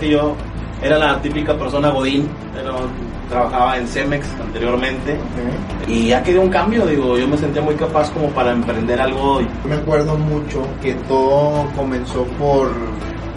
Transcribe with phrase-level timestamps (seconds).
[0.00, 0.34] que yo
[0.82, 2.74] era la típica persona godín, pero
[3.28, 5.16] trabajaba en Cemex anteriormente
[5.86, 9.40] y ya quería un cambio, digo, yo me sentía muy capaz como para emprender algo.
[9.68, 12.72] Me acuerdo mucho que todo comenzó por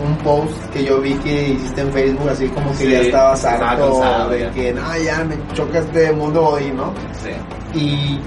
[0.04, 3.44] un post que yo vi que hiciste en Facebook, así como que Sí, ya estabas
[3.44, 4.52] estaba harto de ya.
[4.52, 6.94] que, no, ya me choca este mundo godín, ¿no?
[7.22, 7.80] Sí.
[7.80, 8.20] Y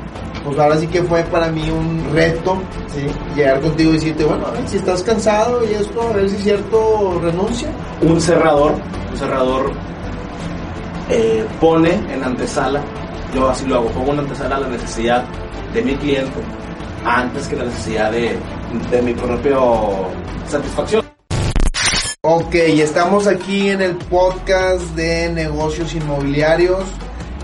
[0.47, 2.57] pues ahora sí que fue para mí un reto,
[2.95, 3.05] ¿sí?
[3.35, 6.37] Llegar contigo y decirte, bueno, a ver, si estás cansado y esto, a ver si
[6.37, 7.69] es cierto, renuncia.
[8.01, 8.75] Un cerrador,
[9.11, 9.73] un cerrador
[11.11, 12.81] eh, pone en antesala,
[13.35, 15.25] yo así lo hago, pongo en antesala la necesidad
[15.75, 16.39] de mi cliente
[17.05, 18.39] antes que la necesidad de,
[18.91, 19.57] de mi propia
[20.49, 21.05] satisfacción.
[22.21, 26.85] Ok, estamos aquí en el podcast de negocios inmobiliarios.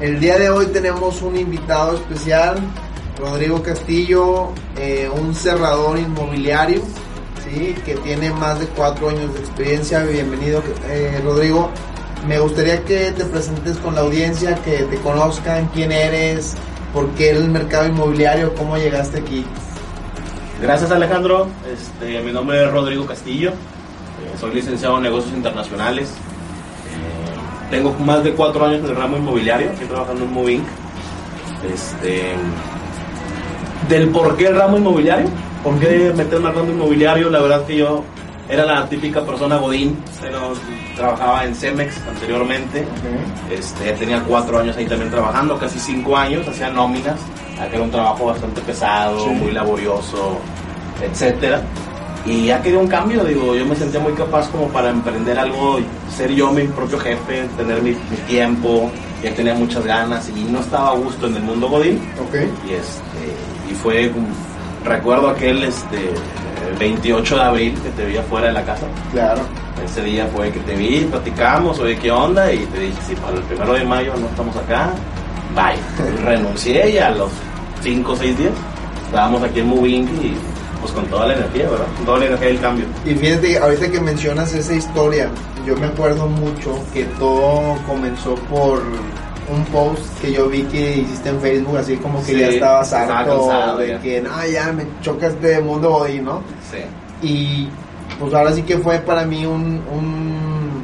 [0.00, 2.56] El día de hoy tenemos un invitado especial,
[3.22, 6.82] Rodrigo Castillo, eh, un cerrador inmobiliario,
[7.44, 7.72] ¿sí?
[7.84, 10.02] que tiene más de cuatro años de experiencia.
[10.02, 11.70] Bienvenido, eh, Rodrigo.
[12.26, 16.54] Me gustaría que te presentes con la audiencia, que te conozcan quién eres,
[16.92, 19.46] por qué el mercado inmobiliario, cómo llegaste aquí.
[20.60, 26.12] Gracias Alejandro, este, mi nombre es Rodrigo Castillo, eh, soy licenciado en negocios internacionales,
[27.70, 30.62] tengo más de cuatro años en el ramo inmobiliario, estoy trabajando en Moving.
[31.72, 32.34] Este,
[33.92, 35.26] del por qué el ramo inmobiliario,
[35.62, 38.02] por qué meterme al ramo inmobiliario, la verdad que yo
[38.48, 40.52] era la típica persona godín, pero
[40.96, 42.84] trabajaba en Cemex anteriormente,
[43.50, 47.18] este, tenía cuatro años ahí también trabajando, casi cinco años, hacía nóminas,
[47.70, 49.30] que era un trabajo bastante pesado, Sí.
[49.30, 50.38] muy laborioso,
[51.02, 51.60] etcétera.
[52.24, 55.78] Y ya quería un cambio, digo, yo me sentía muy capaz como para emprender algo,
[56.16, 58.90] ser yo mi propio jefe, tener mi, mi tiempo,
[59.22, 61.98] ya tenía muchas ganas y no estaba a gusto en el mundo godín.
[62.20, 62.34] Ok.
[62.68, 64.28] Y este, y fue, un-
[64.84, 66.10] recuerdo aquel este,
[66.78, 68.86] 28 de abril que te vi afuera de la casa.
[69.12, 69.40] Claro.
[69.84, 72.52] Ese día fue que te vi, platicamos, oye, ¿qué onda?
[72.52, 74.90] Y te dije, sí, para el primero de mayo no estamos acá,
[75.54, 75.74] bye.
[76.12, 77.30] Y renuncié y a los
[77.82, 78.52] 5 o 6 días
[79.06, 80.34] estábamos aquí en Moving y
[80.80, 81.86] pues con toda la energía, ¿verdad?
[81.96, 82.84] Con toda la energía del cambio.
[83.04, 85.28] Y fíjate, ahorita que mencionas esa historia,
[85.66, 88.82] yo me acuerdo mucho que todo comenzó por
[89.50, 92.92] un post que yo vi que hiciste en Facebook, así como que Sí, ya estabas
[92.92, 94.00] estaba harto cansado de ya.
[94.00, 96.42] que, no, ya me choca este mundo godín, ¿no?
[96.70, 97.26] Sí.
[97.26, 97.68] Y
[98.20, 100.82] pues ahora sí que fue para mí un, un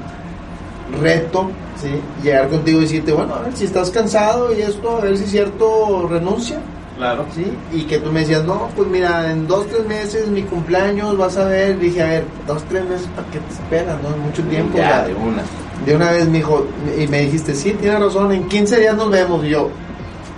[1.01, 1.91] reto, ¿sí?
[2.23, 5.25] Llegar contigo y decirte, bueno, a ver, si estás cansado y esto, a ver si
[5.25, 6.59] es cierto, renuncia.
[6.97, 7.27] Claro.
[7.33, 7.47] ¿sí?
[7.73, 11.37] Y que tú me decías, no, pues mira, en dos, tres meses mi cumpleaños, vas
[11.37, 11.79] a ver.
[11.79, 14.03] Dije, a ver, dos, tres meses, ¿para qué te esperas?
[14.03, 14.77] No es mucho tiempo.
[14.79, 15.07] Ya, ya.
[15.07, 15.43] de una.
[15.87, 16.66] De una vez me dijo,
[16.99, 19.44] y me dijiste, sí, tienes razón, en 15 días nos vemos.
[19.44, 19.71] Y yo,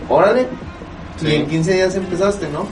[0.08, 0.46] órale.
[1.20, 1.28] Sí.
[1.28, 2.66] Y en 15 días empezaste, ¿no?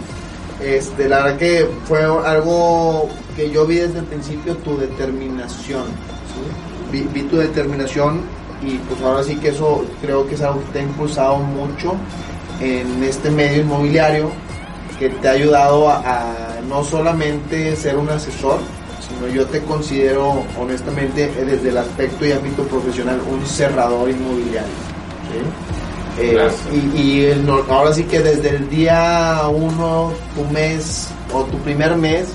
[0.60, 5.84] Este, la verdad que fue algo que yo vi desde el principio, tu determinación.
[5.84, 6.92] ¿sí?
[6.92, 8.22] Vi, vi tu determinación
[8.62, 11.94] y pues ahora sí que eso creo que es algo que te ha impulsado mucho
[12.60, 14.30] en este medio inmobiliario,
[14.98, 18.58] que te ha ayudado a, a no solamente ser un asesor,
[19.26, 24.68] yo te considero honestamente eh, desde el aspecto y ámbito profesional un cerrador inmobiliario.
[25.32, 26.20] ¿sí?
[26.20, 31.42] Eh, y y el no- ahora sí que desde el día uno, tu mes o
[31.44, 32.26] tu primer mes,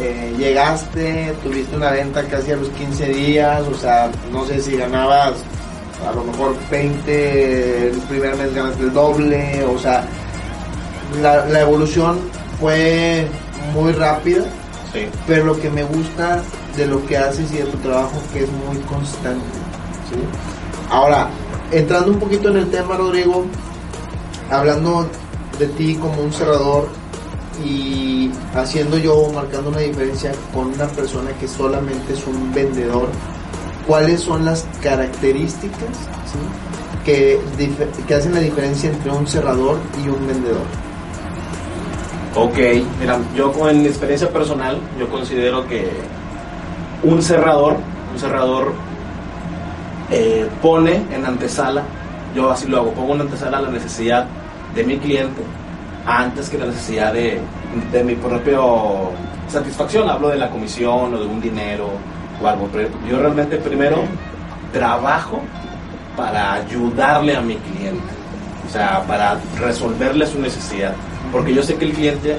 [0.00, 4.76] eh, llegaste, tuviste una venta casi a los 15 días, o sea, no sé si
[4.76, 5.34] ganabas
[6.08, 10.04] a lo mejor 20, el primer mes ganaste el doble, o sea,
[11.20, 12.18] la, la evolución
[12.58, 13.28] fue
[13.74, 14.42] muy rápida,
[15.26, 16.42] Pero lo que me gusta
[16.76, 19.44] de lo que haces y de tu trabajo que es muy constante.
[20.10, 20.18] ¿sí?
[20.90, 21.30] Ahora,
[21.70, 23.46] entrando un poquito en el tema, Rodrigo,
[24.50, 25.08] hablando
[25.58, 26.88] de ti como un cerrador
[27.64, 33.08] y haciendo yo, marcando una diferencia con una persona que solamente es un vendedor,
[33.86, 35.88] ¿cuáles son las características
[37.04, 37.40] que
[38.14, 40.91] hacen la diferencia entre un cerrador y un vendedor?
[42.34, 42.56] Ok,
[42.98, 45.86] mira, yo con mi experiencia personal, yo considero que
[47.02, 47.76] un cerrador,
[48.10, 48.72] un cerrador
[50.10, 51.82] eh, pone en antesala,
[52.34, 54.26] yo así lo hago, pongo en antesala la necesidad
[54.74, 55.42] de mi cliente
[56.06, 57.38] antes que la necesidad de,
[57.92, 58.58] de mi propia
[59.48, 61.90] satisfacción, hablo de la comisión o de un dinero
[62.42, 64.04] o algo, pero yo realmente primero
[64.72, 65.42] trabajo
[66.16, 68.14] para ayudarle a mi cliente,
[68.66, 70.94] o sea, para resolverle su necesidad,
[71.32, 72.36] porque yo sé que el cliente,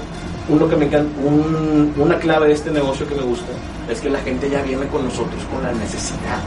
[0.50, 3.52] uno que me encanta, un- una clave de este negocio que me gusta
[3.90, 6.40] es que la gente ya viene con nosotros con la necesidad,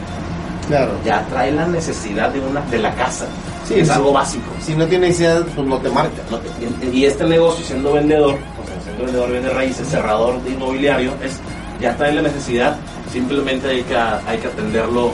[0.68, 0.92] Claro.
[1.04, 3.26] ya trae la necesidad de una de la casa,
[3.66, 4.44] Sí, es algo básico.
[4.64, 6.22] Si no tiene necesidad, pues no te marca.
[6.30, 10.50] No te- y este negocio, siendo vendedor, o sea, siendo vendedor de raíces, cerrador de
[10.50, 11.40] inmobiliario, es
[11.80, 12.76] ya trae la necesidad
[13.12, 15.12] Simplemente hay que, hay que atenderlo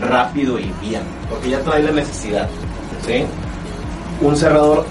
[0.00, 2.48] rápido y bien, porque ya trae la necesidad.
[3.06, 3.24] ¿sí?
[4.20, 4.86] Un cerrador,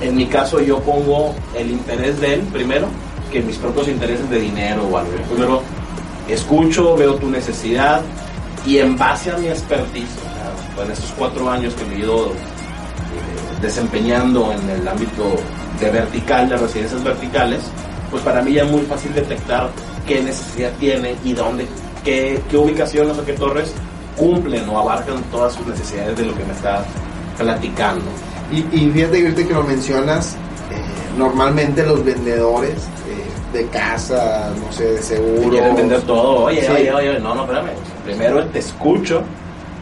[0.00, 2.88] en mi caso yo pongo el interés de él primero,
[3.32, 5.12] que mis propios intereses de dinero o algo.
[5.28, 5.62] Primero
[6.28, 8.02] escucho, veo tu necesidad
[8.64, 10.10] y en base a mi expertise,
[10.82, 12.32] en estos cuatro años que me he ido eh,
[13.62, 15.36] desempeñando en el ámbito
[15.80, 17.60] de vertical, de residencias verticales,
[18.10, 19.70] pues para mí ya es muy fácil detectar
[20.06, 21.66] qué necesidad tiene y dónde,
[22.04, 23.72] qué, qué ubicaciones o qué torres
[24.16, 26.84] cumplen o abarcan todas sus necesidades de lo que me está
[27.38, 28.04] platicando.
[28.52, 30.34] Y, y fíjate que lo mencionas,
[30.70, 35.50] eh, normalmente los vendedores eh, de casa, no sé, de seguro.
[35.50, 36.44] Quieren vender todo.
[36.44, 37.70] Oye, oye, oye, no, no, espérame.
[38.04, 39.22] Primero te escucho,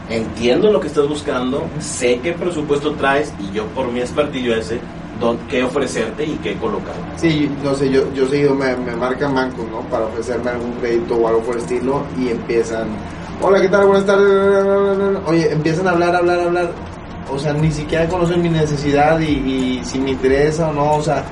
[0.09, 4.79] entiendo lo que estás buscando, sé qué presupuesto traes y yo por mi expertillo ese
[5.49, 6.93] qué ofrecerte y qué colocar.
[7.17, 9.79] Sí, no sé, yo, yo seguido me, me marcan bancos, ¿no?
[9.89, 12.87] Para ofrecerme algún crédito o algo por el estilo y empiezan,
[13.41, 13.85] hola, ¿qué tal?
[13.85, 15.17] Buenas tardes.
[15.25, 16.71] Oye, empiezan a hablar, hablar, hablar.
[17.31, 19.31] O sea, ni siquiera conocen mi necesidad y,
[19.79, 21.23] y si me interesa o no, o sea,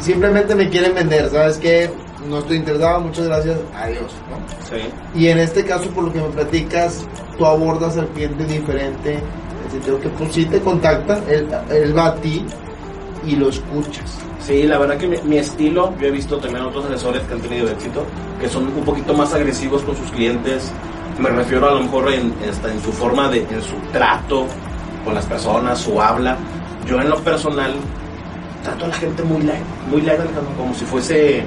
[0.00, 1.90] simplemente me quieren vender, ¿sabes qué?
[2.28, 4.38] No estoy interesado, muchas gracias, adiós, ¿no?
[4.68, 4.82] Sí.
[5.14, 7.06] Y en este caso, por lo que me platicas,
[7.36, 11.96] tú abordas al cliente diferente, en el sentido que pues sí te contacta, él, él
[11.96, 12.44] va a ti,
[13.26, 14.18] y lo escuchas.
[14.40, 17.68] Sí, la verdad que mi, estilo, yo he visto también otros asesores que han tenido
[17.68, 18.04] éxito,
[18.40, 20.72] que son un poquito más agresivos con sus clientes.
[21.18, 24.46] Me refiero a lo mejor en, en su forma de, en su trato
[25.04, 26.36] con las personas, su habla.
[26.86, 27.74] Yo en lo personal
[28.62, 30.20] trato a la gente muy light, muy light,
[30.56, 31.44] como si fuese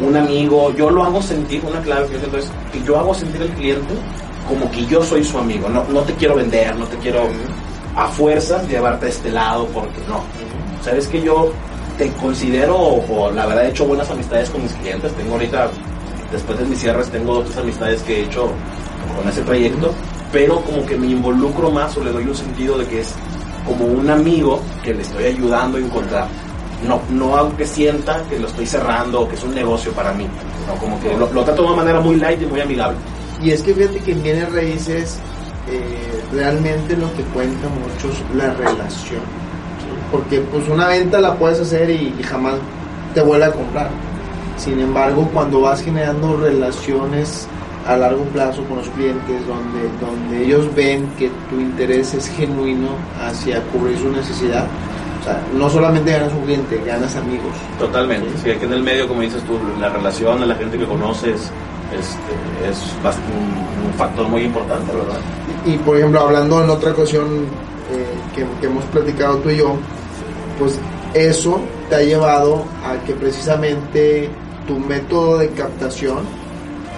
[0.00, 0.72] un amigo.
[0.74, 3.94] Yo lo hago sentir, una clave que es que yo hago sentir al cliente
[4.48, 5.68] como que yo soy su amigo.
[5.68, 7.28] No, no te quiero vender, no te quiero
[7.96, 10.22] a fuerzas llevarte a este lado porque no
[10.84, 11.50] sabes que yo
[11.98, 15.12] te considero, o, la verdad he hecho buenas amistades con mis clientes.
[15.14, 15.70] Tengo ahorita,
[16.30, 18.50] después de mis cierres, tengo otras amistades que he hecho
[19.16, 19.92] con ese proyecto,
[20.32, 23.12] pero como que me involucro más o le doy un sentido de que es
[23.64, 26.28] como un amigo que le estoy ayudando a encontrar.
[26.86, 30.26] No, no aunque sienta que lo estoy cerrando o que es un negocio para mí.
[30.66, 32.98] No, como que lo, trato de una manera muy light y muy amigable.
[33.42, 35.18] Y es que fíjate que en bienes raíces
[35.68, 39.46] eh, realmente lo que cuenta mucho es la relación
[40.10, 42.54] porque pues una venta la puedes hacer y, jamás
[43.14, 43.90] te vuelve a comprar.
[44.56, 47.48] Sin embargo, cuando vas generando relaciones
[47.86, 52.88] a largo plazo con los clientes, donde, donde ellos ven que tu interés es genuino
[53.20, 54.66] hacia cubrir su necesidad,
[55.20, 57.52] o sea, no solamente ganas un cliente, ganas amigos.
[57.78, 60.84] Totalmente, sí, aquí en el medio, como dices tú, la relación a la gente que
[60.84, 61.50] conoces
[61.92, 65.20] este, es un, un, factor muy importante, ¿verdad?
[65.64, 67.46] Y, por ejemplo, hablando en otra ocasión
[67.92, 69.76] eh, que hemos platicado tú y yo,
[70.58, 70.78] pues
[71.14, 74.28] eso te ha llevado a que precisamente
[74.66, 76.18] tu método de captación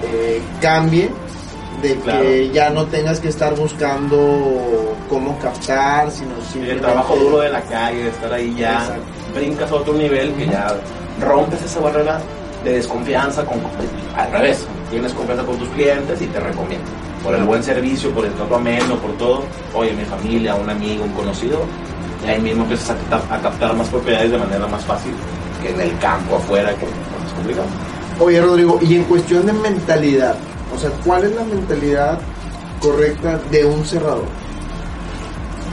[0.03, 1.11] eh, cambie,
[1.83, 6.73] de que ya no tengas que estar buscando cómo captar, sino simplemente...
[6.73, 8.97] El trabajo duro de la calle, de estar ahí ya,
[9.35, 10.77] brincas a otro nivel que ya
[11.21, 12.21] rompes esa barrera
[12.65, 13.61] de desconfianza con,
[14.17, 18.25] al revés, tienes confianza con tus clientes y te recomiendan por el buen servicio, por
[18.25, 19.43] el trato ameno, por todo,
[19.75, 21.61] oye, mi familia, un amigo, un conocido,
[22.25, 22.97] y ahí mismo empiezas
[23.31, 25.13] a captar, más propiedades de manera más fácil
[25.63, 27.67] que en el campo afuera, que es más complicado.
[28.21, 30.35] Oye, Rodrigo, y en cuestión de mentalidad,
[30.75, 32.19] o sea, ¿cuál es la mentalidad
[32.81, 34.25] correcta de un cerrador?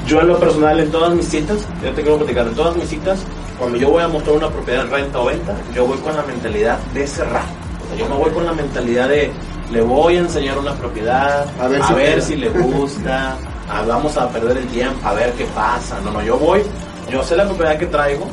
[0.05, 2.87] Yo en lo personal, en todas mis citas, yo te quiero platicar, en todas mis
[2.87, 3.25] citas,
[3.57, 6.21] cuando yo voy a mostrar una propiedad en renta o venta, yo voy con la
[6.21, 7.45] mentalidad de cerrar.
[7.83, 9.31] O sea, yo no voy con la mentalidad de
[9.71, 13.37] le voy a enseñar una propiedad, a ver, si, le gusta,
[13.87, 15.99] vamos a perder el tiempo, a ver qué pasa.
[16.01, 16.61] No, no, yo voy,
[17.09, 18.27] yo sé la propiedad que traigo,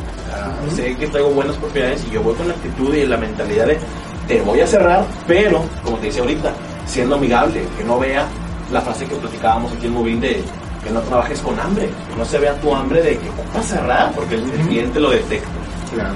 [0.74, 3.78] sé que traigo buenas propiedades y yo voy con la actitud y la mentalidad de
[4.26, 6.52] te voy a cerrar, pero, como te decía ahorita,
[6.86, 8.26] siendo amigable, que no vea
[8.70, 10.42] la frase que platicábamos aquí en Movil de
[10.82, 14.12] que no trabajes con hambre, que no se vea tu hambre de que ocupas cerrar,
[14.14, 15.48] porque el cliente lo detecta.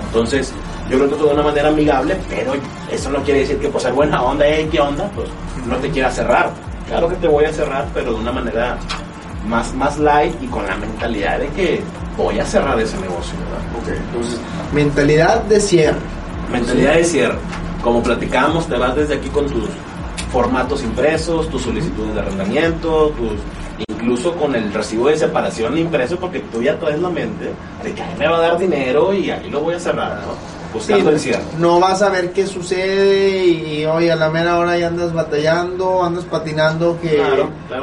[0.06, 0.52] Entonces,
[0.90, 2.54] yo lo trato de una manera amigable, pero
[2.90, 5.11] eso no quiere decir que por ser buena onda, ¿qué onda?
[5.14, 5.28] Pues
[5.66, 6.50] no te quiera cerrar.
[6.88, 8.78] Claro que te voy a cerrar, pero de una manera
[9.46, 11.80] más, más light y con la mentalidad de que
[12.16, 13.96] voy a cerrar ese negocio, ¿verdad?
[14.06, 14.40] entonces,
[14.73, 15.99] mentalidad de cierre.
[16.50, 17.38] Mentalidad de cierre.
[17.82, 19.68] Como platicamos, te vas desde aquí con tus
[20.32, 23.32] formatos impresos, tus solicitudes de arrendamiento, tus
[23.88, 28.02] incluso con el recibo de separación impreso, porque tú ya traes la mente de que
[28.02, 30.56] ahí me va a dar dinero y ahí lo voy a cerrar, ¿no?
[30.76, 31.42] Buscando el cierre.
[31.59, 36.02] No vas a ver qué sucede y, hoy a la mera hora ya andas batallando,
[36.02, 37.23] andas patinando, que,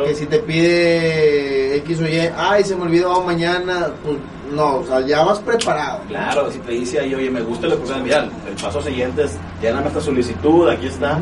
[0.05, 4.17] que si te pide X o Y, ay, se me olvidó mañana, pues
[4.53, 6.01] no, o sea, ya vas preparado.
[6.07, 9.31] Claro, si te dice ahí, oye, me gusta la cosa, mira, el paso siguiente es,
[9.62, 11.19] lléname esta solicitud, aquí está,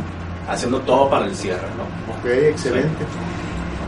[0.48, 2.14] haciendo todo para el cierre, ¿no?
[2.14, 3.06] Ok, excelente.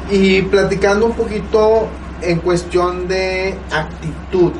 [0.09, 1.87] Y platicando un poquito
[2.21, 4.51] en cuestión de actitud,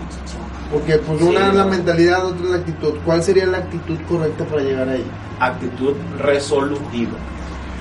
[0.74, 1.70] porque pues Sí, una es la no.
[1.70, 2.94] mentalidad, otra es la actitud.
[3.06, 5.06] ¿Cuál sería la actitud correcta para llegar ahí?
[5.40, 7.12] actitud resolutiva.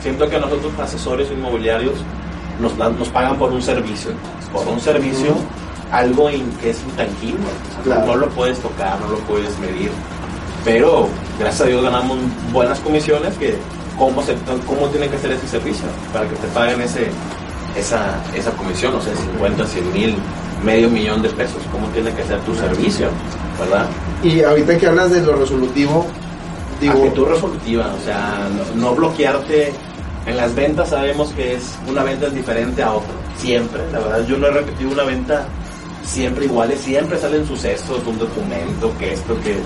[0.02, 1.94] Siento que nosotros asesores inmobiliarios
[2.60, 4.10] nos, nos pagan por un servicio.
[4.52, 5.34] Por un servicio,
[5.92, 7.44] algo in- que es intangible.
[7.84, 8.06] Claro.
[8.06, 9.90] No lo puedes tocar, no lo puedes medir.
[10.64, 11.08] Pero
[11.38, 12.18] gracias a Dios ganamos
[12.52, 13.56] buenas comisiones que
[13.98, 14.34] cómo, se,
[14.66, 17.08] cómo tiene que ser ese servicio para que te paguen ese,
[17.76, 20.16] esa, esa comisión, o sea, 50, 100 mil,
[20.62, 21.62] medio millón de pesos.
[21.70, 23.08] ¿Cómo tiene que ser tu servicio?
[23.58, 23.88] ¿Verdad?
[24.22, 26.06] Y ahorita que hablas de lo resolutivo,
[26.80, 29.72] digo, actitud resolutiva, o sea, no, no bloquearte.
[30.24, 33.80] En las ventas sabemos que es una venta es diferente a otra, siempre.
[33.90, 35.46] La verdad, yo no he repetido una venta
[36.04, 39.56] siempre iguales, siempre salen sucesos, un documento, que esto, que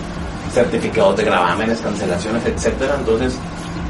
[0.52, 2.96] certificados de gravámenes, cancelaciones, etcétera.
[2.98, 3.36] Entonces,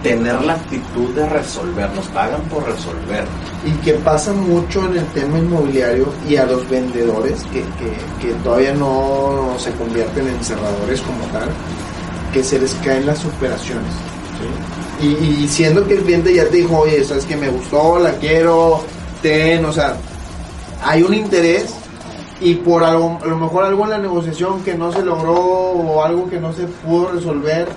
[0.03, 3.25] tener la actitud de resolver, nos pagan por resolver.
[3.65, 8.35] y que pasa mucho en el tema inmobiliario y a los vendedores que, que, que
[8.45, 11.49] todavía no se convierten en cerradores como tal,
[12.33, 13.93] que se les caen las operaciones.
[15.01, 18.13] Y, y siendo que el cliente ya te dijo, oye, sabes que me gustó, la
[18.13, 18.83] quiero,
[19.21, 19.97] ten, o sea,
[20.85, 21.75] hay un interés
[22.41, 26.05] y por algo, a lo mejor algo en la negociación que no se logró o
[26.05, 27.69] algo que no se pudo resolver,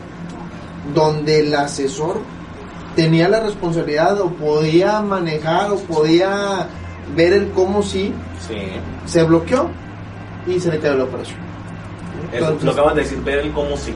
[0.93, 2.19] donde el asesor
[2.95, 6.67] tenía la responsabilidad o podía manejar o podía
[7.15, 8.13] ver el cómo sí,
[8.48, 8.55] Sí.
[9.05, 9.69] se bloqueó
[10.48, 11.38] y se le cayó la operación.
[12.31, 13.93] Eso, Entonces- lo acabas de decir, ver el cómo sí.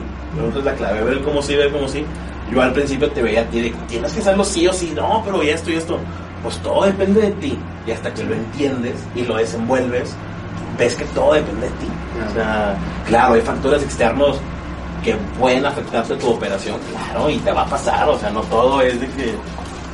[0.48, 2.04] Esa es la clave, ver el cómo sí, ver el cómo sí.
[2.52, 5.22] Yo al principio te veía a ti de, tienes que hacerlo sí o sí, no,
[5.24, 5.98] pero y esto y esto.
[6.42, 7.58] Pues todo depende de ti.
[7.86, 10.14] Y hasta que lo entiendes y lo desenvuelves,
[10.78, 11.86] ves que todo depende de ti.
[12.14, 12.30] Claro.
[12.30, 12.76] O sea,
[13.06, 14.38] claro, hay factores externos
[15.04, 18.08] que pueden afectarte tu operación, claro, y te va a pasar.
[18.08, 19.34] O sea, no todo es de que,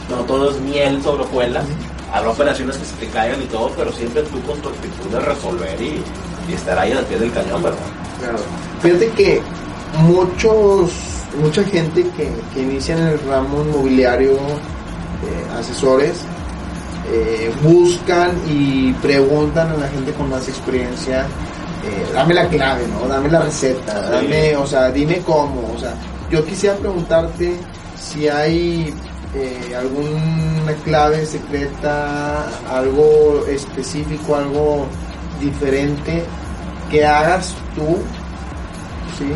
[0.08, 1.64] no todo es miel sobre hojuelas.
[2.12, 5.20] Habrá operaciones que se te caigan y todo, pero siempre tú con tu actitud de
[5.20, 6.02] resolver y,
[6.48, 7.78] y estar ahí al pie del cañón, ¿verdad?
[8.18, 8.38] Claro.
[8.80, 9.42] Fíjate que
[9.98, 10.90] muchos,
[11.40, 16.24] mucha gente que, que inicia en el ramo inmobiliario, eh, asesores,
[17.12, 21.26] eh, buscan y preguntan a la gente con más experiencia,
[21.84, 23.08] eh, dame la clave, ¿no?
[23.08, 24.10] Dame la receta, Sí.
[24.12, 25.94] dame, o sea, dime cómo, o sea,
[26.30, 27.56] yo quisiera preguntarte
[27.98, 28.94] si hay
[29.34, 34.86] eh, alguna clave secreta, algo específico, algo
[35.40, 36.24] diferente
[36.90, 37.98] que hagas tú,
[39.18, 39.32] ¿sí?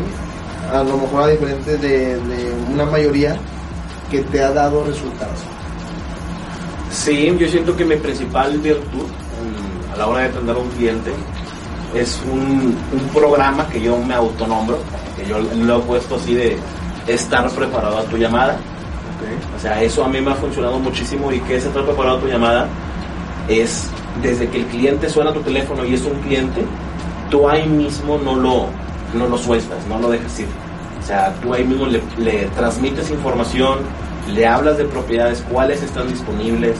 [0.73, 3.37] A lo mejor a diferente de, de una mayoría
[4.11, 5.39] que te ha dado resultados.
[6.91, 10.69] Sí, yo siento que mi principal virtud mm, a la hora de atender a un
[10.69, 11.11] cliente
[11.95, 14.77] es un, un programa que yo me autonombro,
[15.15, 16.57] que yo lo he puesto así de
[17.07, 18.57] estar preparado a tu llamada.
[19.55, 22.21] O sea, eso a mí me ha funcionado muchísimo y que es estar preparado a
[22.21, 22.67] tu llamada
[23.47, 23.89] es
[24.21, 26.63] desde que el cliente suena a tu teléfono y es un cliente,
[27.29, 28.67] tú ahí mismo no lo,
[29.13, 30.47] no lo sueltas, no lo dejas ir.
[31.01, 33.79] O sea, tú ahí mismo le, le transmites información,
[34.33, 36.75] le hablas de propiedades, cuáles están disponibles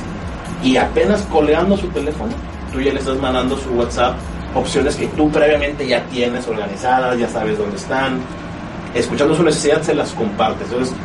[0.63, 2.31] y apenas colgando su teléfono,
[2.73, 4.15] tú ya le estás mandando su WhatsApp
[4.55, 8.19] opciones que tú previamente ya tienes organizadas, ya sabes dónde están,
[8.93, 10.67] escuchando su necesidad se las compartes.
[10.71, 10.95] Entonces,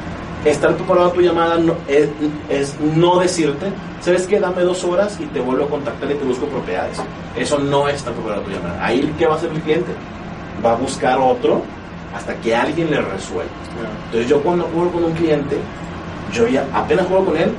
[0.44, 2.08] estar preparado a tu llamada no- es,
[2.48, 3.66] es no decirte,
[4.00, 4.38] ¿sabes qué?
[4.40, 6.98] Dame dos horas y te vuelvo a contactar y te busco propiedades.
[7.36, 8.84] Eso no es estar preparado a tu llamada.
[8.84, 9.90] Ahí, ¿qué va a hacer el cliente?
[10.64, 11.62] Va a buscar otro
[12.16, 13.50] hasta que alguien le resuelva.
[14.06, 15.56] Entonces, yo cuando juego con un cliente,
[16.32, 17.52] yo ya apenas juego con él,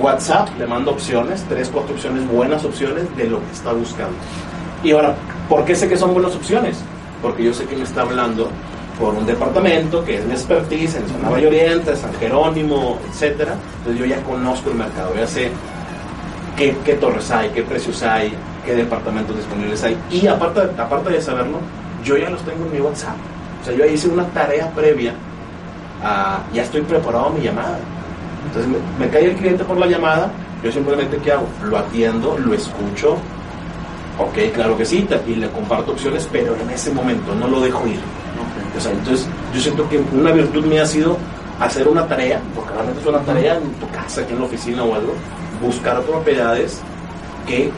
[0.00, 4.14] WhatsApp, le mando opciones, tres, cuatro opciones, buenas opciones de lo que está buscando.
[4.84, 5.14] Y ahora,
[5.48, 6.78] ¿por qué sé que son buenas opciones?
[7.22, 8.48] Porque yo sé que me está hablando
[8.98, 13.54] por un departamento que es mi expertise en zona Valle Oriente, San Jerónimo, etcétera.
[13.78, 15.50] Entonces yo ya conozco el mercado, ya sé
[16.56, 18.32] qué, qué torres hay, qué precios hay,
[18.64, 19.96] qué departamentos disponibles hay.
[20.10, 21.58] Y aparte, aparte de saberlo,
[22.04, 23.16] yo ya los tengo en mi WhatsApp.
[23.62, 25.14] O sea, yo hice una tarea previa,
[26.02, 27.78] a- ya estoy preparado a mi llamada.
[28.46, 30.30] Entonces me, me cae el cliente por la llamada,
[30.62, 31.46] yo simplemente ¿qué hago?
[31.64, 33.16] Lo atiendo, lo escucho,
[34.18, 37.86] ok, claro que sí, y le comparto opciones, pero en ese momento no lo dejo
[37.86, 37.98] ir.
[38.76, 41.16] O sea, entonces yo siento que una virtud mía ha sido
[41.60, 44.82] hacer una tarea, porque realmente es una tarea en tu casa, aquí en la oficina
[44.84, 45.12] o algo,
[45.62, 46.80] buscar propiedades
[47.46, 47.70] que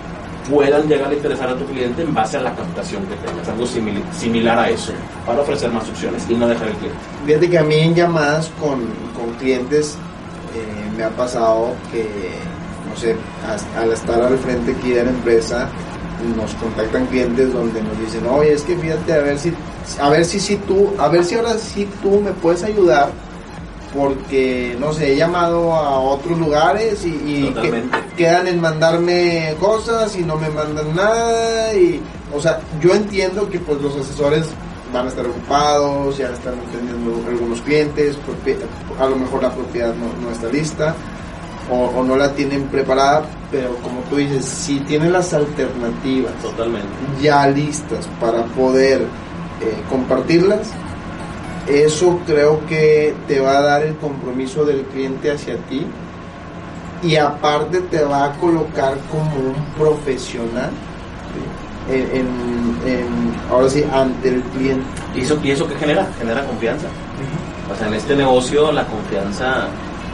[0.49, 3.65] puedan llegar a interesar a tu cliente en base a la captación que tengas, algo
[3.65, 4.93] simil- similar a eso,
[5.27, 6.99] para ofrecer más opciones y no dejar el cliente.
[7.27, 8.81] Fíjate que a mí en llamadas con,
[9.15, 9.97] con clientes
[10.55, 12.09] eh, me ha pasado que,
[12.89, 13.17] no sé,
[13.77, 15.69] al estar al frente aquí de la empresa,
[16.37, 19.53] nos contactan clientes donde nos dicen, oye, es que fíjate, a ver si,
[20.01, 23.11] a ver si, si tú, a ver si ahora sí tú me puedes ayudar,
[23.95, 27.99] porque, no sé, he llamado a otros lugares y, y que- Totalmente.
[28.17, 31.73] quedan en mandarme cosas y no me mandan nada.
[31.75, 32.01] Y,
[32.35, 34.47] o sea, yo entiendo que pues los asesores
[34.93, 38.17] van a estar ocupados, ya están atendiendo algunos clientes,
[39.01, 40.95] a lo mejor la propiedad no, no está lista
[41.71, 46.89] o, o no la tienen preparada, pero como tú dices, si tienen las alternativas Totalmente.
[47.23, 50.69] ya listas para poder eh, compartirlas,
[51.67, 55.85] eso creo que te va a dar el compromiso del cliente hacia ti
[57.03, 60.71] y aparte te va a colocar como un profesional
[61.89, 61.93] ¿sí?
[61.95, 64.85] en, en- en- ahora sí ante el cliente.
[65.15, 66.07] ¿Y eso, ¿Y eso qué genera?
[66.19, 66.87] Genera confianza.
[67.73, 69.67] O sea, en este negocio la confianza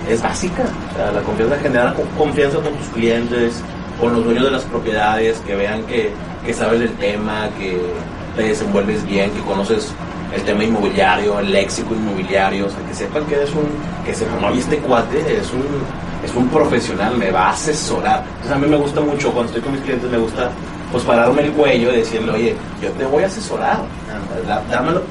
[0.08, 0.64] es básica.
[1.14, 3.54] La confianza genera co- confianza con tus clientes,
[4.00, 6.10] con los dueños de las propiedades, que vean que,
[6.44, 7.80] que sabes del tema, que
[8.36, 9.92] te desenvuelves bien, que conoces
[10.34, 13.66] el tema inmobiliario, el léxico inmobiliario, o sea, que sepan que eres un,
[14.04, 15.62] que sepan, oye, este cuate es un,
[16.24, 18.24] es un profesional, me va a asesorar.
[18.36, 20.50] Entonces a mí me gusta mucho, cuando estoy con mis clientes, me gusta
[20.90, 23.78] pues pararme el cuello y decirle, oye, yo te voy a asesorar,
[24.70, 25.02] dámelo,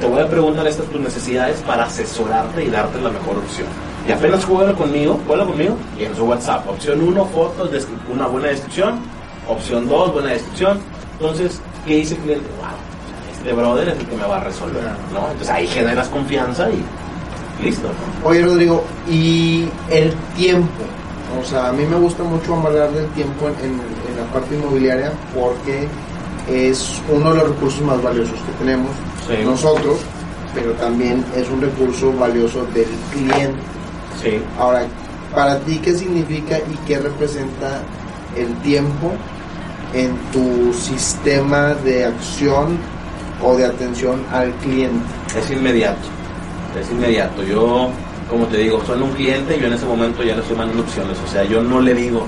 [0.00, 3.66] te voy a preguntar estas tus necesidades para asesorarte y darte la mejor opción.
[4.08, 6.66] Y apenas juega conmigo, juega conmigo y en su WhatsApp.
[6.68, 7.70] Opción 1, fotos,
[8.12, 9.00] una buena descripción.
[9.48, 10.80] Opción 2, buena descripción.
[11.20, 12.46] Entonces, ¿qué dice el cliente?
[12.58, 12.68] Wow,
[13.36, 14.82] este brother es el que me va a resolver.
[15.12, 15.20] ¿no?
[15.26, 16.82] Entonces ahí generas confianza y
[17.64, 17.88] listo.
[18.22, 18.28] ¿no?
[18.28, 20.84] Oye Rodrigo, y el tiempo,
[21.40, 24.54] o sea, a mí me gusta mucho hablar del tiempo en, en- en la parte
[24.54, 25.86] inmobiliaria porque
[26.50, 28.90] es uno de los recursos más valiosos que tenemos
[29.26, 29.44] Sí.
[29.44, 29.98] nosotros,
[30.54, 33.58] pero también es un recurso valioso del cliente.
[34.22, 34.40] Sí.
[34.58, 34.82] Ahora,
[35.34, 37.80] para ti, ¿qué significa y qué representa
[38.36, 39.12] el tiempo
[39.94, 42.78] en tu sistema de acción
[43.42, 45.04] o de atención al cliente?
[45.38, 46.08] Es inmediato.
[46.78, 47.42] Es inmediato.
[47.42, 47.90] Yo,
[48.30, 50.82] como te digo, soy un cliente y yo en ese momento ya le estoy mandando
[50.82, 51.16] opciones.
[51.24, 52.26] O sea, yo no le digo,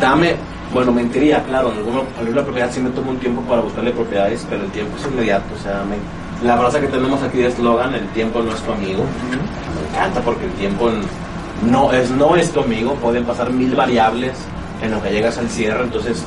[0.00, 0.36] dame,
[0.72, 4.64] bueno, mentiría, claro, en alguna, propiedad sí me tomo un tiempo para buscarle propiedades, pero
[4.64, 5.46] el tiempo es inmediato.
[5.58, 8.72] O sea, me- la frase que tenemos aquí de eslogan, el tiempo no es tu
[8.72, 9.04] amigo.
[9.30, 10.90] Me encanta porque el tiempo
[11.70, 14.32] no es, no es tu amigo, pueden pasar mil variables
[14.82, 16.22] en lo que llegas al cierre, entonces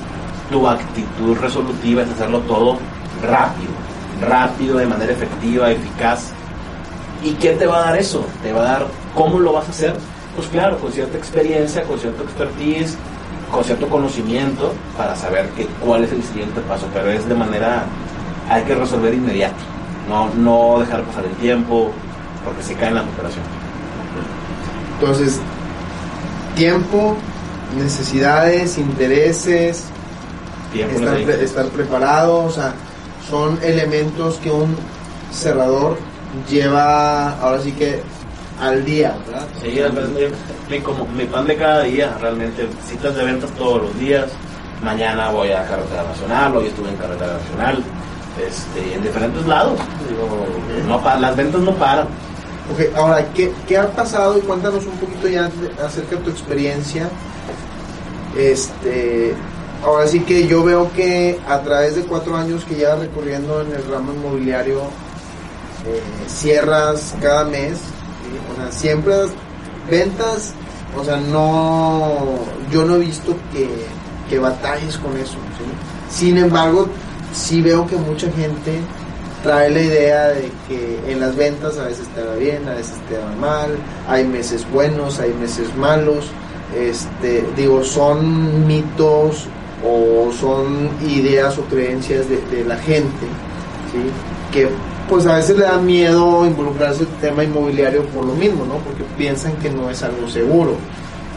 [0.49, 2.77] tu actitud resolutiva es hacerlo todo
[3.21, 3.71] rápido,
[4.21, 6.31] rápido, de manera efectiva, eficaz.
[7.23, 8.25] ¿Y qué te va a dar eso?
[8.41, 9.95] Te va a dar cómo lo vas a hacer.
[10.35, 12.97] Pues claro, con cierta experiencia, con cierto expertise,
[13.51, 17.83] con cierto conocimiento para saber que, cuál es el siguiente paso, pero es de manera,
[18.49, 19.57] hay que resolver inmediato,
[20.09, 21.91] no, no dejar pasar el tiempo,
[22.43, 23.43] porque se cae en la operación.
[24.99, 25.39] Entonces,
[26.55, 27.15] tiempo,
[27.77, 29.85] necesidades, intereses,
[30.73, 32.73] Tiempo estar, pre- estar preparado, o sea,
[33.27, 34.75] son elementos que un
[35.31, 35.97] cerrador
[36.47, 38.01] lleva ahora sí que
[38.61, 39.47] al día, ¿verdad?
[39.63, 39.79] Sí,
[40.69, 42.67] mi- como mi pan de cada día, realmente.
[42.87, 44.25] Citas de ventas todos los días.
[44.83, 47.83] Mañana voy a Carretera Nacional, hoy estuve en Carretera Nacional,
[48.37, 49.79] este, en diferentes lados.
[50.87, 52.07] No las ventas no paran.
[52.71, 54.37] Ok, ahora, ¿qué, qué ha pasado?
[54.37, 55.49] Y cuéntanos un poquito ya
[55.83, 57.09] acerca de tu experiencia.
[58.37, 59.33] Este,
[59.83, 63.71] ahora sí que yo veo que a través de cuatro años que llevas recorriendo en
[63.71, 64.81] el ramo inmobiliario,
[65.87, 68.67] eh, cierras cada mes, ¿sí?
[68.67, 69.15] o siempre
[69.89, 70.53] ventas,
[70.95, 72.37] o sea, no,
[72.71, 73.67] yo no he visto que,
[74.29, 75.37] que batalles con eso.
[76.11, 76.87] Sin embargo,
[77.33, 78.79] sí veo que mucha gente
[79.43, 82.95] trae la idea de que en las ventas a veces te va bien, a veces
[83.07, 83.69] te va mal,
[84.07, 86.25] hay meses buenos, hay meses malos,
[86.75, 89.45] este, digo, son mitos
[89.85, 93.25] o son ideas o creencias de, la gente,
[93.91, 93.99] ¿sí?
[94.51, 94.67] que
[95.07, 98.75] pues a veces le da miedo involucrarse en el tema inmobiliario por lo mismo, ¿no?
[98.79, 100.71] porque piensan que no es algo seguro.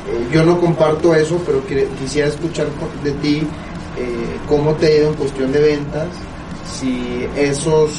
[0.08, 1.62] Eh, yo no comparto eso, pero
[1.98, 2.66] quisiera escuchar
[3.04, 3.46] de ti
[3.98, 6.08] eh, cómo te ha ido en cuestión de ventas,
[6.64, 7.90] si esos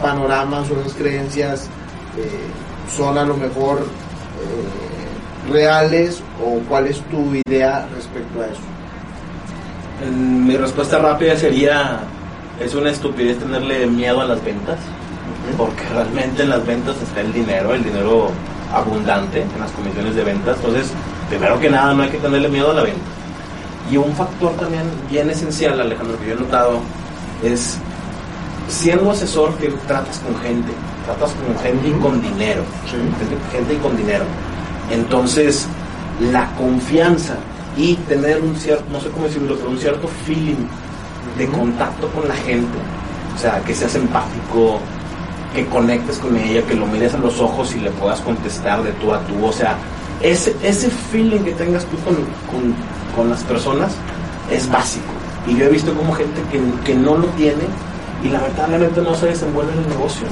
[0.00, 1.68] panoramas o esas creencias
[2.16, 2.48] eh,
[2.94, 8.60] son a lo mejor eh, reales o cuál es tu idea respecto a eso.
[10.10, 12.00] Mi respuesta rápida sería,
[12.58, 14.78] es una estupidez tenerle miedo a las ventas,
[15.58, 18.30] porque realmente en las ventas está el dinero, el dinero
[18.72, 20.56] abundante en las comisiones de ventas.
[20.56, 20.90] Entonces,
[21.28, 23.19] primero que nada, no hay que tenerle miedo a la venta.
[23.90, 26.80] Y un factor también bien esencial, Alejandro, que yo he notado,
[27.42, 27.76] es
[28.68, 30.70] siendo asesor que tratas con gente,
[31.04, 34.24] tratas con gente y con dinero, gente, gente y con dinero.
[34.90, 35.66] Entonces,
[36.32, 37.34] la confianza
[37.76, 40.66] y tener un cierto, no sé cómo decirlo, pero un cierto feeling
[41.36, 42.78] de contacto con la gente,
[43.34, 44.80] o sea, que seas empático,
[45.54, 48.92] que conectes con ella, que lo mires a los ojos y le puedas contestar de
[48.92, 49.44] tú a tú.
[49.44, 49.76] O sea,
[50.20, 52.74] ese, ese feeling que tengas tú con, con,
[53.14, 53.92] con las personas
[54.50, 55.12] es básico.
[55.46, 57.62] Y yo he visto como gente que, que no lo tiene
[58.22, 60.26] y lamentablemente no se desenvuelve en el negocio.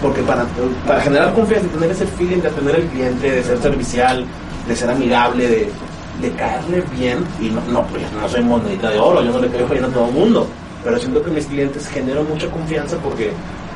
[0.00, 0.44] Porque para,
[0.86, 4.24] para generar confianza y tener ese feeling de atender al cliente, de ser servicial,
[4.68, 5.72] de ser amigable, de,
[6.20, 9.48] de caerle bien, y no, no, pues no soy monedita de oro, yo no le
[9.48, 10.46] caigo bien a todo el mundo,
[10.82, 13.32] pero siento que mis clientes generan mucha confianza porque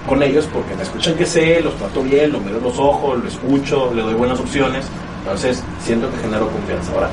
[0.09, 3.29] con ellos, porque me escuchan que sé, los trato bien, los miro los ojos, lo
[3.29, 4.87] escucho, le doy buenas opciones,
[5.21, 6.93] entonces siento que genero confianza.
[6.93, 7.11] Ahora,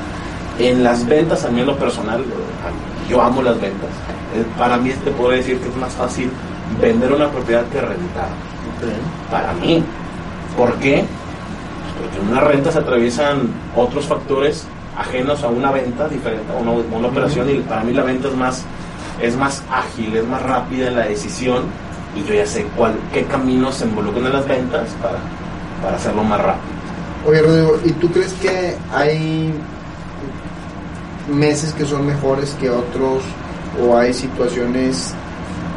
[0.58, 2.24] en las ventas, a mí en lo personal,
[3.08, 3.90] yo amo las ventas.
[4.34, 6.30] Eh, Para mí te puedo decir que es más fácil
[6.80, 8.28] vender una propiedad que rentar.
[9.30, 9.82] Para mí.
[10.56, 11.04] ¿Por qué?
[12.00, 14.66] Porque en una renta se atraviesan otros factores
[14.98, 18.34] ajenos a una venta diferente, a una, una operación, y para mí la venta es
[18.34, 18.64] más,
[19.20, 21.64] es más ágil, es más rápida en la decisión,
[22.14, 25.18] y yo ya sé cuál, qué caminos se involucran en las ventas para,
[25.82, 26.74] para hacerlo más rápido.
[27.26, 29.52] Oye, Rodrigo, ¿y tú crees que hay
[31.28, 33.22] meses que son mejores que otros
[33.82, 35.14] o hay situaciones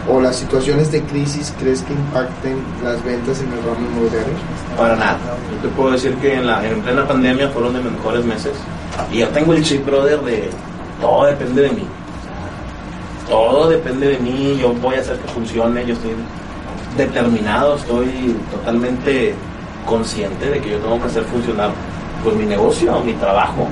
[0.08, 4.34] o las situaciones de crisis crees que impacten las ventas en el ramo inmobiliario?
[4.78, 5.18] Para nada.
[5.52, 8.54] Yo te puedo decir que en, la, en plena pandemia fueron de mejores meses.
[9.12, 10.50] Y yo tengo el chip, brother, de
[11.02, 11.84] todo depende de mí.
[13.28, 16.12] Todo depende de mí, yo voy a hacer que funcione, yo estoy
[16.98, 19.36] determinado, estoy totalmente
[19.86, 21.70] consciente de que yo tengo que hacer funcionar
[22.24, 23.68] pues mi negocio, mi trabajo.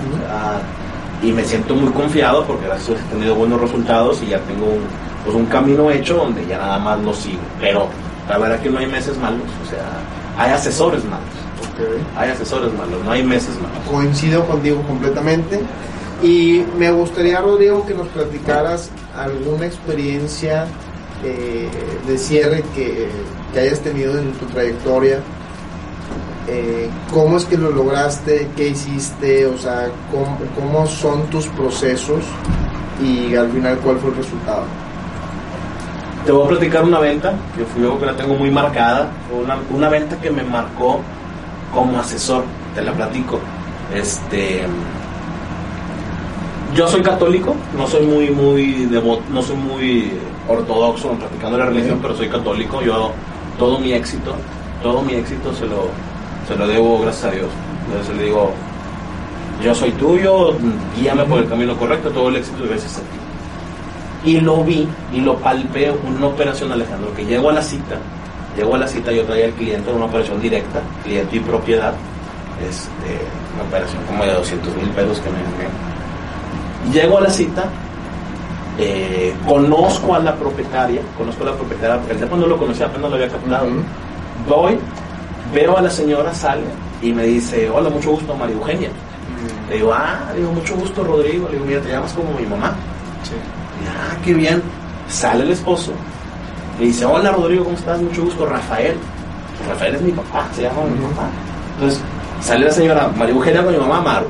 [1.21, 4.39] Y me siento muy confiado porque gracias a Dios he tenido buenos resultados y ya
[4.39, 4.81] tengo un,
[5.23, 7.41] pues un camino hecho donde ya nada más lo sigo.
[7.59, 7.87] Pero
[8.29, 9.85] la verdad que no hay meses malos, o sea,
[10.37, 11.25] hay asesores malos.
[12.15, 13.77] Hay asesores malos, no hay meses malos.
[13.89, 15.59] Coincido contigo completamente.
[16.23, 20.65] Y me gustaría, Rodrigo, que nos platicaras alguna experiencia
[21.23, 21.69] eh,
[22.07, 23.07] de cierre que,
[23.53, 25.19] que hayas tenido en tu trayectoria.
[26.47, 28.49] Eh, ¿Cómo es que lo lograste?
[28.55, 29.45] ¿Qué hiciste?
[29.45, 32.23] O sea, ¿cómo, ¿cómo son tus procesos?
[33.03, 34.63] Y al final, ¿cuál fue el resultado?
[36.25, 39.39] Te voy a platicar una venta, que fui yo que la tengo muy marcada, fue
[39.43, 40.99] una, una venta que me marcó
[41.73, 42.43] como asesor,
[42.75, 43.39] te la platico.
[43.93, 44.61] Este,
[46.73, 50.11] yo soy católico, no soy muy, muy devoto, no soy muy
[50.47, 52.81] ortodoxo en practicando la religión, pero soy católico.
[52.81, 53.11] Yo
[53.57, 54.35] todo mi éxito,
[54.81, 55.87] todo mi éxito se lo,
[56.47, 57.49] se lo debo gracias a Dios.
[57.87, 58.51] Entonces le digo,
[59.63, 60.53] yo soy tuyo,
[60.97, 64.29] guíame por el camino correcto, todo el éxito gracias a ti.
[64.31, 67.95] Y lo vi y lo palpé una operación, Alejandro, que llego a la cita,
[68.55, 71.93] llego a la cita, yo traía al cliente en una operación directa, cliente y propiedad,
[72.67, 73.19] este,
[73.55, 77.65] una operación como de 200 mil pesos que me me- Llego a la cita,
[78.79, 82.85] eh, conozco a la propietaria, conozco a la propietaria, porque el teléfono no lo conocía,
[82.87, 83.67] apenas lo había captado.
[84.47, 84.77] Voy,
[85.53, 86.63] veo a la señora, sale
[87.01, 88.89] y me dice, hola, mucho gusto, María Eugenia.
[89.69, 91.47] Le digo, ah, digo, mucho gusto, Rodrigo.
[91.47, 92.73] Le digo, mira, te llamas como mi mamá.
[93.25, 94.61] Y, ah, qué bien.
[95.09, 95.91] Sale el esposo.
[96.79, 98.01] Le dice, hola, Rodrigo, ¿cómo estás?
[98.01, 98.95] Mucho gusto, Rafael.
[99.67, 101.27] Rafael es mi papá, se llama mi papá.
[101.75, 102.01] Entonces,
[102.41, 104.27] sale la señora María Eugenia con mi mamá, Maru.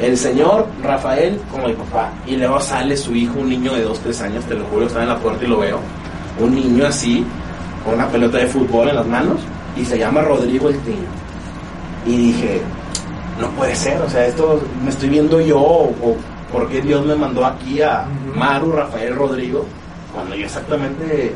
[0.00, 2.10] El señor Rafael como mi papá.
[2.26, 5.02] Y luego sale su hijo, un niño de 2, 3 años, te lo juro, está
[5.02, 5.78] en la puerta y lo veo.
[6.40, 7.24] Un niño así,
[7.84, 9.40] con una pelota de fútbol en las manos,
[9.76, 11.08] y se llama Rodrigo el Tino.
[12.06, 12.60] Y dije,
[13.40, 16.16] no puede ser, o sea, esto me estoy viendo yo, o, o
[16.52, 18.06] por qué Dios me mandó aquí a.
[18.34, 19.64] Maru, Rafael, Rodrigo,
[20.12, 21.34] cuando yo exactamente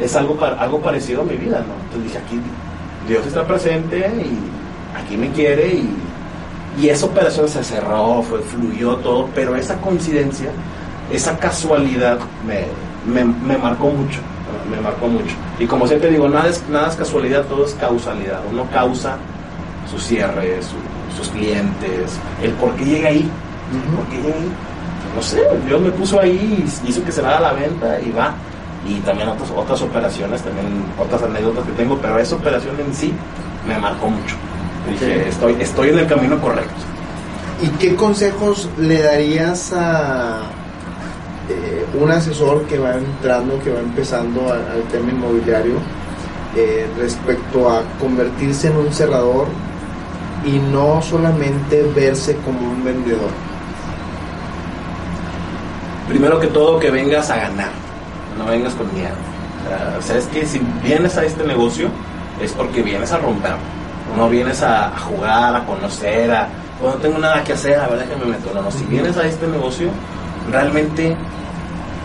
[0.00, 1.74] es algo, algo parecido a mi vida, ¿no?
[1.84, 2.40] Entonces dije, aquí
[3.08, 5.96] Dios está presente y aquí me quiere y,
[6.80, 10.50] y esa operación se cerró, fue, fluyó todo, pero esa coincidencia,
[11.12, 12.64] esa casualidad me,
[13.12, 14.20] me, me marcó mucho,
[14.70, 15.34] me marcó mucho.
[15.60, 18.40] Y como siempre digo, nada es, nada es casualidad, todo es causalidad.
[18.50, 19.16] Uno causa
[19.90, 23.30] su cierre, su- sus clientes, el por qué llega ahí,
[23.94, 24.50] por qué llega ahí.
[25.14, 28.10] No sé, Dios me puso ahí y hizo que se vaya a la venta y
[28.10, 28.32] va.
[28.88, 30.66] Y también otras, otras operaciones, también
[30.98, 33.12] otras anécdotas que tengo, pero esa operación en sí
[33.68, 34.36] me marcó mucho.
[34.90, 36.72] Dije, estoy, estoy en el camino correcto.
[37.60, 40.38] ¿Y qué consejos le darías a
[41.50, 45.74] eh, un asesor que va entrando, que va empezando al, al tema inmobiliario
[46.56, 49.46] eh, respecto a convertirse en un cerrador
[50.44, 53.30] y no solamente verse como un vendedor?
[56.08, 57.70] Primero que todo, que vengas a ganar,
[58.36, 59.14] no vengas con miedo.
[59.64, 61.88] O sea, sabes que si vienes a este negocio
[62.42, 63.52] es porque vienes a romper,
[64.16, 66.48] no vienes a, a jugar, a conocer, a
[66.82, 68.50] "Oh, no tengo nada que hacer, la verdad que me meto.
[68.54, 69.88] No, no, si vienes a este negocio,
[70.50, 71.14] realmente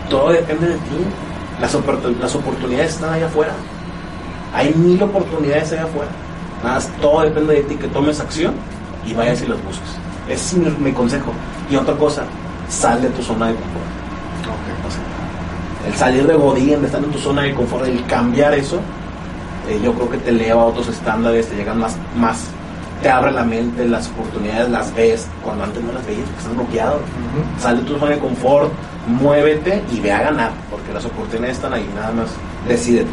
[0.08, 0.98] todo depende de ti.
[1.60, 3.52] Las, oportu- las oportunidades están allá afuera.
[4.54, 6.10] Hay mil oportunidades allá afuera.
[6.62, 8.54] Nada más todo depende de ti, que tomes acción
[9.06, 9.88] y vayas y las busques.
[10.28, 11.32] Ese es mi, mi consejo.
[11.70, 12.24] Y otra cosa,
[12.68, 13.84] sal de tu zona de confort.
[14.86, 18.54] O sea, el salir de Godín, de estar en tu zona de confort, el cambiar
[18.54, 18.76] eso,
[19.68, 22.44] eh, yo creo que te eleva a otros estándares, te llegan más, más,
[23.02, 26.56] te abre la mente, las oportunidades las ves cuando antes no las veías porque estás
[26.56, 26.96] bloqueado.
[26.96, 27.62] Ujú.
[27.62, 28.72] Sal de tu zona de confort,
[29.06, 32.28] muévete y ve a ganar, porque las oportunidades están ahí, nada más
[32.68, 33.10] decídete.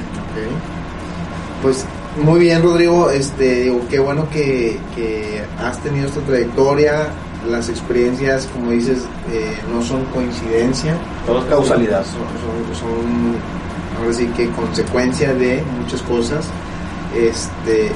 [1.62, 1.86] Pues
[2.22, 3.10] muy bien, Rodrigo.
[3.10, 7.08] Este, digo, qué bueno que, que has tenido esta trayectoria.
[7.50, 9.00] Las experiencias, como dices,
[9.32, 10.96] eh, no son coincidencia.
[11.26, 12.04] Todo es causalidad.
[12.06, 13.36] Son, son, son,
[14.00, 16.46] ahora sí que consecuencia de muchas cosas.
[17.16, 17.92] Este,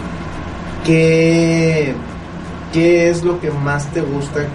[0.85, 1.93] ¿qué,
[2.73, 4.45] ¿Qué es lo que más te gusta?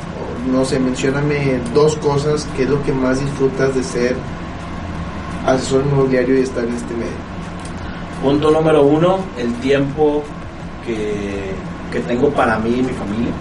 [0.50, 2.48] No sé, mencióname dos cosas.
[2.56, 4.16] ¿Qué es lo que más disfrutas de ser
[5.46, 7.32] asesor inmobiliario y estar en este medio?
[8.22, 10.22] Punto número uno, el tiempo
[10.84, 11.52] que,
[11.92, 13.32] que tengo para mí y mi familia.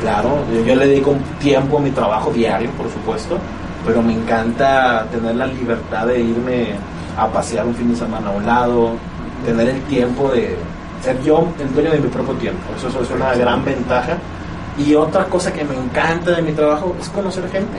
[0.00, 3.38] Claro, yo, yo le dedico tiempo a mi trabajo diario, por supuesto,
[3.86, 6.74] pero me encanta tener la libertad de irme
[7.16, 8.90] a pasear un fin de semana a un lado,
[9.44, 10.56] tener el tiempo de
[11.02, 12.60] ser yo el dueño de mi propio tiempo.
[12.76, 14.18] Eso, eso es una gran ventaja.
[14.78, 17.78] Y otra cosa que me encanta de mi trabajo es conocer gente.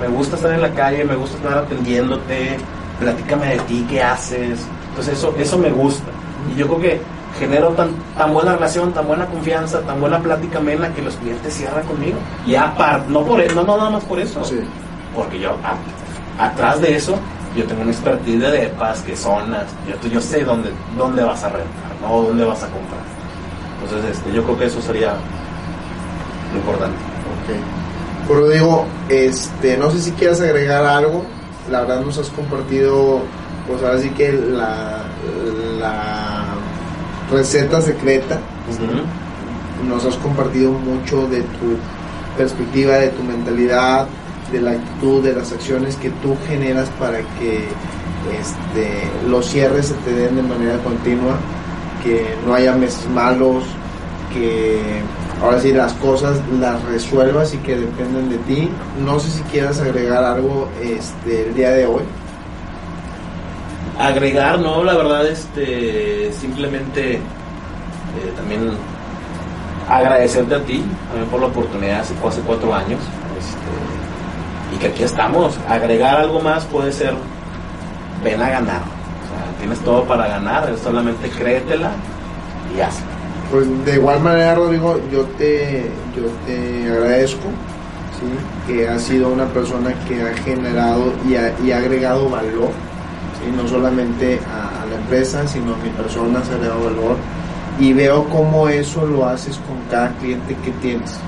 [0.00, 2.56] Me gusta estar en la calle, me gusta estar atendiéndote,
[3.00, 4.60] platícame de ti, qué haces.
[4.90, 6.10] Entonces eso, eso me gusta.
[6.54, 7.00] Y yo creo que
[7.38, 11.54] genero tan, tan buena relación, tan buena confianza, tan buena plática amena que los clientes
[11.54, 12.18] cierran conmigo.
[12.46, 14.44] Y aparte, no, por, e- no, no nada más por eso.
[14.44, 14.60] Sí.
[15.14, 15.56] Porque yo,
[16.38, 17.14] a- atrás de eso,
[17.56, 21.48] yo tengo una expertise de depas, qué zonas, yo, yo sé dónde, dónde vas a
[21.48, 22.22] rentar, ¿no?
[22.22, 23.00] dónde vas a comprar.
[23.82, 25.14] Entonces, este, yo creo que eso sería
[26.54, 26.96] importante.
[26.96, 28.28] Ok.
[28.28, 31.24] Pero digo, este, no sé si quieras agregar algo.
[31.70, 33.22] La verdad nos has compartido,
[33.66, 35.02] pues ahora sí que la,
[35.78, 36.44] la
[37.30, 38.38] receta secreta.
[39.88, 41.76] Nos has compartido mucho de tu
[42.36, 44.06] perspectiva, de tu mentalidad,
[44.52, 47.68] de la actitud, de las acciones que tú generas para que
[48.32, 51.36] este, los cierres se te den de manera continua,
[52.02, 53.64] que no haya meses malos,
[54.32, 54.80] que
[55.42, 58.70] ahora sí las cosas las resuelvas y que dependen de ti.
[59.04, 62.02] No sé si quieras agregar algo este, el día de hoy.
[63.98, 67.20] agregar, no, la verdad, este, simplemente eh,
[68.36, 68.70] también
[69.88, 73.00] agradecerte a ti, también por la oportunidad hace, hace cuatro años,
[73.38, 75.58] este, y que aquí estamos.
[75.68, 77.14] Agregar algo más puede ser,
[78.24, 81.90] ven a ganar, o sea, tienes todo para ganar, solamente créetela
[82.76, 83.13] y hazlo.
[83.50, 87.48] Pues de igual manera, Rodrigo, yo te, yo te agradezco
[88.18, 88.72] ¿sí?
[88.72, 92.70] que has sido una persona que ha generado y ha, y ha agregado valor,
[93.38, 93.52] ¿sí?
[93.56, 97.16] no solamente a, a la empresa, sino a mi persona has agregado valor.
[97.78, 101.18] Y veo cómo eso lo haces con cada cliente que tienes.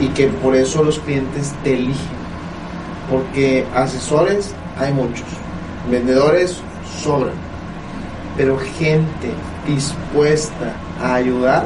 [0.00, 2.18] Y que por eso los clientes te eligen.
[3.10, 5.26] Porque asesores hay muchos,
[5.90, 6.60] vendedores
[7.02, 7.32] sobran,
[8.36, 9.32] pero gente
[9.66, 11.64] dispuesta a ayudar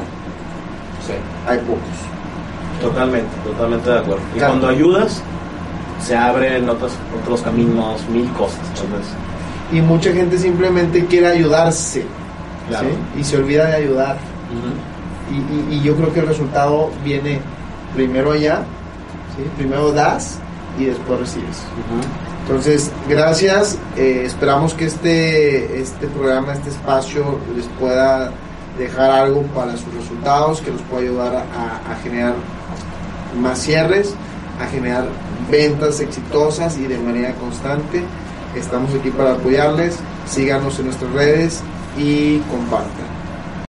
[1.05, 1.13] Sí,
[1.47, 1.81] hay pocos.
[2.81, 4.21] totalmente, totalmente de acuerdo.
[4.33, 4.53] Y Claro.
[4.53, 5.21] cuando ayudas,
[6.01, 8.59] se abren otros, otros caminos, mil cosas.
[8.81, 9.09] Entonces,
[9.71, 12.05] Y mucha gente simplemente quiere ayudarse
[12.69, 12.87] claro.
[13.15, 13.19] ¿sí?
[13.21, 14.17] y se olvida de ayudar.
[15.31, 17.39] Y, y- y yo creo que el resultado viene
[17.95, 18.59] primero allá,
[19.35, 19.43] ¿sí?
[19.57, 20.37] primero das
[20.77, 21.63] y después recibes.
[22.45, 23.77] Entonces, gracias.
[23.97, 28.31] eh, esperamos que este, este programa, este espacio les pueda
[28.77, 32.33] dejar algo para sus resultados, que los pueda ayudar a, a generar
[33.39, 34.13] más cierres,
[34.59, 35.05] a generar
[35.51, 38.03] ventas exitosas y de manera constante.
[38.55, 39.97] Estamos aquí para apoyarles.
[40.25, 41.61] Síganos en nuestras redes
[41.97, 43.02] y compartan.